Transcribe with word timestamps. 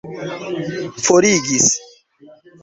forigis 1.03 1.67